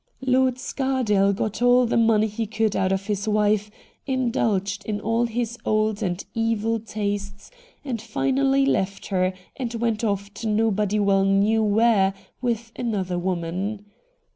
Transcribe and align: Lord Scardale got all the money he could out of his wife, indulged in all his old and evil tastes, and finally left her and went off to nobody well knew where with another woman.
Lord 0.25 0.57
Scardale 0.57 1.31
got 1.31 1.61
all 1.61 1.85
the 1.85 1.95
money 1.95 2.25
he 2.25 2.47
could 2.47 2.75
out 2.75 2.91
of 2.91 3.05
his 3.05 3.27
wife, 3.27 3.69
indulged 4.07 4.83
in 4.87 4.99
all 4.99 5.27
his 5.27 5.59
old 5.63 6.01
and 6.01 6.25
evil 6.33 6.79
tastes, 6.79 7.51
and 7.85 8.01
finally 8.01 8.65
left 8.65 9.05
her 9.09 9.31
and 9.57 9.71
went 9.75 10.03
off 10.03 10.33
to 10.33 10.47
nobody 10.47 10.97
well 10.99 11.23
knew 11.23 11.61
where 11.61 12.15
with 12.41 12.71
another 12.75 13.19
woman. 13.19 13.85